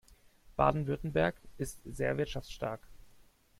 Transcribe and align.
Baden-Württemberg 0.55 1.35
ist 1.59 1.79
sehr 1.85 2.17
wirtschaftsstark. 2.17 2.81